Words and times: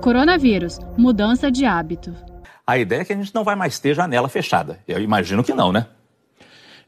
Coronavírus 0.00 0.78
mudança 0.96 1.50
de 1.50 1.64
hábito. 1.64 2.14
A 2.66 2.78
ideia 2.78 3.00
é 3.00 3.04
que 3.04 3.12
a 3.12 3.16
gente 3.16 3.34
não 3.34 3.44
vai 3.44 3.56
mais 3.56 3.78
ter 3.78 3.94
janela 3.94 4.28
fechada. 4.28 4.78
Eu 4.86 5.00
imagino 5.00 5.42
que 5.42 5.52
não, 5.52 5.72
né? 5.72 5.86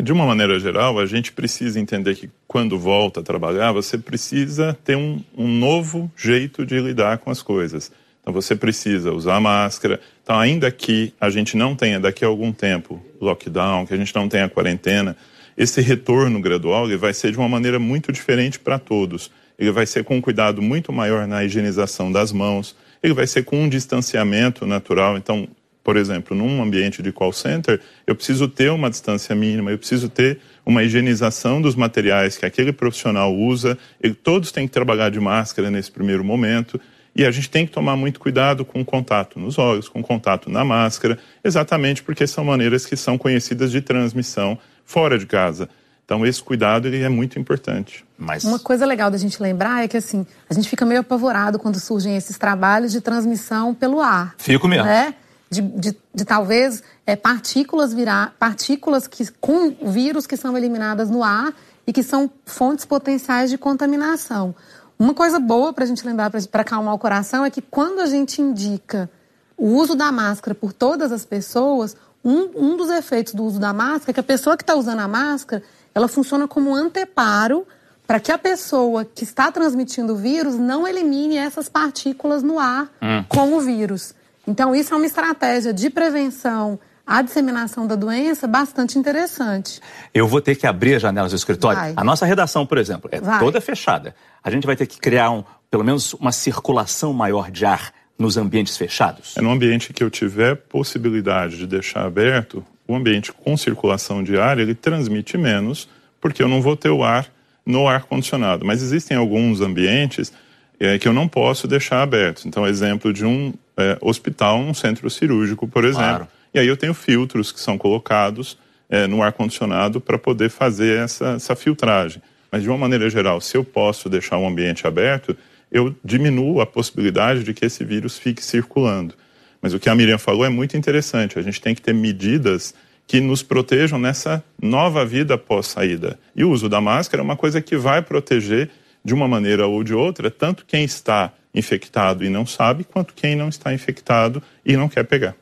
De 0.00 0.12
uma 0.12 0.24
maneira 0.24 0.58
geral, 0.58 0.98
a 0.98 1.06
gente 1.06 1.32
precisa 1.32 1.78
entender 1.78 2.14
que 2.14 2.30
quando 2.46 2.78
volta 2.78 3.20
a 3.20 3.22
trabalhar, 3.22 3.72
você 3.72 3.98
precisa 3.98 4.76
ter 4.84 4.96
um, 4.96 5.22
um 5.36 5.46
novo 5.46 6.10
jeito 6.16 6.64
de 6.64 6.80
lidar 6.80 7.18
com 7.18 7.30
as 7.30 7.42
coisas. 7.42 7.92
Então 8.20 8.32
você 8.32 8.54
precisa 8.54 9.12
usar 9.12 9.40
máscara. 9.40 10.00
Então, 10.22 10.38
ainda 10.38 10.70
que 10.70 11.12
a 11.20 11.28
gente 11.30 11.56
não 11.56 11.74
tenha 11.74 11.98
daqui 12.00 12.24
a 12.24 12.28
algum 12.28 12.52
tempo 12.52 13.00
lockdown, 13.20 13.86
que 13.86 13.94
a 13.94 13.96
gente 13.96 14.14
não 14.14 14.28
tenha 14.28 14.48
quarentena, 14.48 15.16
esse 15.56 15.80
retorno 15.80 16.40
gradual 16.40 16.86
ele 16.86 16.96
vai 16.96 17.12
ser 17.12 17.32
de 17.32 17.38
uma 17.38 17.48
maneira 17.48 17.78
muito 17.78 18.12
diferente 18.12 18.58
para 18.58 18.78
todos. 18.78 19.30
Ele 19.58 19.70
vai 19.70 19.84
ser 19.86 20.04
com 20.04 20.16
um 20.16 20.20
cuidado 20.20 20.62
muito 20.62 20.90
maior 20.92 21.26
na 21.26 21.44
higienização 21.44 22.10
das 22.10 22.32
mãos, 22.32 22.74
ele 23.02 23.14
vai 23.14 23.26
ser 23.26 23.44
com 23.44 23.62
um 23.62 23.68
distanciamento 23.68 24.66
natural. 24.66 25.16
Então, 25.16 25.48
por 25.82 25.96
exemplo, 25.96 26.36
num 26.36 26.62
ambiente 26.62 27.02
de 27.02 27.10
call 27.10 27.32
center, 27.32 27.80
eu 28.06 28.14
preciso 28.14 28.46
ter 28.48 28.70
uma 28.70 28.90
distância 28.90 29.34
mínima, 29.34 29.70
eu 29.70 29.78
preciso 29.78 30.08
ter 30.08 30.38
uma 30.64 30.82
higienização 30.82 31.60
dos 31.60 31.74
materiais 31.74 32.36
que 32.36 32.44
aquele 32.44 32.72
profissional 32.72 33.34
usa. 33.34 33.78
Ele, 34.00 34.14
todos 34.14 34.52
têm 34.52 34.66
que 34.66 34.72
trabalhar 34.72 35.10
de 35.10 35.18
máscara 35.18 35.70
nesse 35.70 35.90
primeiro 35.90 36.22
momento. 36.22 36.80
E 37.16 37.24
a 37.24 37.30
gente 37.30 37.50
tem 37.50 37.66
que 37.66 37.72
tomar 37.72 37.96
muito 37.96 38.20
cuidado 38.20 38.64
com 38.64 38.80
o 38.80 38.84
contato 38.84 39.40
nos 39.40 39.58
olhos, 39.58 39.88
com 39.88 39.98
o 40.00 40.02
contato 40.02 40.48
na 40.48 40.64
máscara, 40.64 41.18
exatamente 41.42 42.04
porque 42.04 42.24
são 42.24 42.44
maneiras 42.44 42.86
que 42.86 42.96
são 42.96 43.18
conhecidas 43.18 43.72
de 43.72 43.80
transmissão 43.80 44.56
fora 44.84 45.18
de 45.18 45.26
casa. 45.26 45.68
Então, 46.10 46.26
esse 46.26 46.42
cuidado 46.42 46.88
ele 46.88 47.04
é 47.04 47.08
muito 47.08 47.38
importante. 47.38 48.04
Mas... 48.18 48.42
Uma 48.42 48.58
coisa 48.58 48.84
legal 48.84 49.12
da 49.12 49.16
gente 49.16 49.40
lembrar 49.40 49.84
é 49.84 49.86
que 49.86 49.96
assim, 49.96 50.26
a 50.48 50.54
gente 50.54 50.68
fica 50.68 50.84
meio 50.84 51.02
apavorado 51.02 51.56
quando 51.56 51.78
surgem 51.78 52.16
esses 52.16 52.36
trabalhos 52.36 52.90
de 52.90 53.00
transmissão 53.00 53.72
pelo 53.72 54.00
ar. 54.00 54.34
Fico 54.36 54.66
mesmo. 54.66 54.86
Né? 54.86 55.14
De, 55.48 55.62
de, 55.62 55.96
de 56.12 56.24
talvez 56.24 56.82
é, 57.06 57.14
partículas 57.14 57.94
virar, 57.94 58.34
partículas 58.40 59.06
que, 59.06 59.24
com 59.40 59.70
vírus 59.88 60.26
que 60.26 60.36
são 60.36 60.58
eliminadas 60.58 61.08
no 61.08 61.22
ar 61.22 61.54
e 61.86 61.92
que 61.92 62.02
são 62.02 62.28
fontes 62.44 62.84
potenciais 62.84 63.48
de 63.48 63.56
contaminação. 63.56 64.52
Uma 64.98 65.14
coisa 65.14 65.38
boa 65.38 65.72
para 65.72 65.84
a 65.84 65.86
gente 65.86 66.04
lembrar, 66.04 66.28
para 66.28 66.62
acalmar 66.62 66.92
o 66.92 66.98
coração, 66.98 67.44
é 67.44 67.50
que 67.50 67.62
quando 67.62 68.00
a 68.00 68.06
gente 68.06 68.42
indica 68.42 69.08
o 69.56 69.68
uso 69.76 69.94
da 69.94 70.10
máscara 70.10 70.56
por 70.56 70.72
todas 70.72 71.12
as 71.12 71.24
pessoas, 71.24 71.96
um, 72.24 72.50
um 72.54 72.76
dos 72.76 72.90
efeitos 72.90 73.32
do 73.32 73.44
uso 73.44 73.60
da 73.60 73.72
máscara 73.72 74.10
é 74.10 74.14
que 74.14 74.20
a 74.20 74.24
pessoa 74.24 74.56
que 74.56 74.62
está 74.62 74.74
usando 74.74 74.98
a 74.98 75.08
máscara, 75.08 75.62
ela 75.94 76.08
funciona 76.08 76.46
como 76.46 76.70
um 76.70 76.74
anteparo 76.74 77.66
para 78.06 78.18
que 78.18 78.32
a 78.32 78.38
pessoa 78.38 79.04
que 79.04 79.24
está 79.24 79.52
transmitindo 79.52 80.14
o 80.14 80.16
vírus 80.16 80.56
não 80.56 80.86
elimine 80.86 81.36
essas 81.36 81.68
partículas 81.68 82.42
no 82.42 82.58
ar 82.58 82.90
hum. 83.00 83.24
com 83.28 83.54
o 83.54 83.60
vírus. 83.60 84.14
Então, 84.46 84.74
isso 84.74 84.92
é 84.92 84.96
uma 84.96 85.06
estratégia 85.06 85.72
de 85.72 85.88
prevenção 85.90 86.78
a 87.10 87.22
disseminação 87.22 87.88
da 87.88 87.96
doença 87.96 88.46
bastante 88.46 88.96
interessante. 88.96 89.80
Eu 90.14 90.28
vou 90.28 90.40
ter 90.40 90.54
que 90.54 90.64
abrir 90.64 90.94
as 90.94 91.02
janelas 91.02 91.32
do 91.32 91.36
escritório. 91.36 91.76
Vai. 91.76 91.92
A 91.96 92.04
nossa 92.04 92.24
redação, 92.24 92.64
por 92.64 92.78
exemplo, 92.78 93.10
é 93.12 93.20
vai. 93.20 93.40
toda 93.40 93.60
fechada. 93.60 94.14
A 94.44 94.48
gente 94.48 94.64
vai 94.64 94.76
ter 94.76 94.86
que 94.86 94.96
criar 94.96 95.32
um, 95.32 95.42
pelo 95.68 95.82
menos 95.82 96.14
uma 96.14 96.30
circulação 96.30 97.12
maior 97.12 97.50
de 97.50 97.66
ar 97.66 97.92
nos 98.20 98.36
ambientes 98.36 98.76
fechados? 98.76 99.34
É 99.36 99.40
no 99.40 99.50
ambiente 99.50 99.94
que 99.94 100.04
eu 100.04 100.10
tiver 100.10 100.54
possibilidade 100.54 101.56
de 101.56 101.66
deixar 101.66 102.04
aberto, 102.04 102.62
o 102.86 102.94
ambiente 102.94 103.32
com 103.32 103.56
circulação 103.56 104.22
de 104.22 104.38
ar, 104.38 104.58
ele 104.58 104.74
transmite 104.74 105.38
menos, 105.38 105.88
porque 106.20 106.42
eu 106.42 106.48
não 106.48 106.60
vou 106.60 106.76
ter 106.76 106.90
o 106.90 107.02
ar 107.02 107.26
no 107.64 107.88
ar 107.88 108.04
condicionado. 108.04 108.64
Mas 108.66 108.82
existem 108.82 109.16
alguns 109.16 109.62
ambientes 109.62 110.32
é, 110.78 110.98
que 110.98 111.08
eu 111.08 111.14
não 111.14 111.26
posso 111.26 111.66
deixar 111.66 112.02
abertos. 112.02 112.44
Então, 112.44 112.66
exemplo 112.66 113.12
de 113.12 113.24
um 113.24 113.54
é, 113.76 113.96
hospital, 114.02 114.58
um 114.58 114.74
centro 114.74 115.08
cirúrgico, 115.08 115.66
por 115.66 115.84
exemplo. 115.84 116.04
Claro. 116.04 116.28
E 116.52 116.58
aí 116.58 116.66
eu 116.66 116.76
tenho 116.76 116.92
filtros 116.92 117.50
que 117.50 117.60
são 117.60 117.78
colocados 117.78 118.58
é, 118.90 119.06
no 119.06 119.22
ar-condicionado 119.22 120.00
para 120.00 120.18
poder 120.18 120.50
fazer 120.50 120.98
essa, 120.98 121.32
essa 121.36 121.56
filtragem. 121.56 122.20
Mas, 122.52 122.62
de 122.62 122.68
uma 122.68 122.76
maneira 122.76 123.08
geral, 123.08 123.40
se 123.40 123.56
eu 123.56 123.64
posso 123.64 124.10
deixar 124.10 124.36
o 124.36 124.46
ambiente 124.46 124.86
aberto, 124.86 125.36
eu 125.70 125.94
diminuo 126.04 126.60
a 126.60 126.66
possibilidade 126.66 127.44
de 127.44 127.54
que 127.54 127.64
esse 127.64 127.84
vírus 127.84 128.18
fique 128.18 128.44
circulando. 128.44 129.14
Mas 129.62 129.74
o 129.74 129.78
que 129.78 129.88
a 129.88 129.94
Miriam 129.94 130.18
falou 130.18 130.44
é 130.44 130.48
muito 130.48 130.76
interessante. 130.76 131.38
A 131.38 131.42
gente 131.42 131.60
tem 131.60 131.74
que 131.74 131.82
ter 131.82 131.92
medidas 131.92 132.74
que 133.06 133.20
nos 133.20 133.42
protejam 133.42 133.98
nessa 133.98 134.42
nova 134.60 135.04
vida 135.04 135.36
pós-saída. 135.36 136.18
E 136.34 136.44
o 136.44 136.50
uso 136.50 136.68
da 136.68 136.80
máscara 136.80 137.22
é 137.22 137.24
uma 137.24 137.36
coisa 137.36 137.60
que 137.60 137.76
vai 137.76 138.00
proteger 138.02 138.70
de 139.04 139.12
uma 139.12 139.26
maneira 139.26 139.66
ou 139.66 139.82
de 139.82 139.94
outra, 139.94 140.30
tanto 140.30 140.64
quem 140.64 140.84
está 140.84 141.32
infectado 141.54 142.24
e 142.24 142.28
não 142.28 142.46
sabe, 142.46 142.84
quanto 142.84 143.14
quem 143.14 143.34
não 143.34 143.48
está 143.48 143.74
infectado 143.74 144.42
e 144.64 144.76
não 144.76 144.88
quer 144.88 145.04
pegar. 145.04 145.34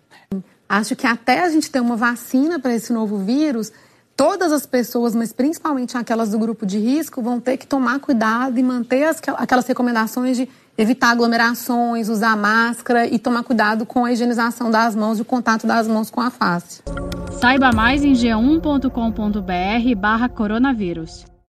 Acho 0.69 0.95
que 0.95 1.07
até 1.07 1.41
a 1.41 1.51
gente 1.51 1.71
ter 1.71 1.81
uma 1.81 1.97
vacina 1.97 2.59
para 2.59 2.75
esse 2.75 2.93
novo 2.93 3.19
vírus, 3.19 3.73
todas 4.19 4.51
as 4.51 4.67
pessoas, 4.67 5.15
mas 5.15 5.33
principalmente 5.33 5.97
aquelas 5.97 6.33
do 6.33 6.39
grupo 6.41 6.67
de 6.67 6.77
risco, 6.77 7.23
vão 7.23 7.39
ter 7.39 7.57
que 7.57 7.65
tomar 7.65 8.01
cuidado 8.01 8.59
e 8.59 8.63
manter 8.65 9.05
as, 9.05 9.23
aquelas 9.37 9.65
recomendações 9.65 10.37
de 10.37 10.49
evitar 10.77 11.11
aglomerações, 11.11 12.09
usar 12.09 12.37
máscara 12.37 13.07
e 13.07 13.17
tomar 13.17 13.45
cuidado 13.45 13.87
com 13.87 14.05
a 14.05 14.13
higienização 14.13 14.73
das 14.73 14.97
mãos 14.97 15.21
e 15.21 15.23
o 15.23 15.25
contato 15.25 15.69
das 15.69 15.87
mãos 15.87 16.11
com 16.11 16.21
a 16.21 16.31
face. 16.31 16.83
Saiba 17.41 17.71
mais 17.73 18.03
em 18.03 18.13
g1.com.br 18.13 19.97
barra 19.97 20.29
coronavírus. 20.29 21.25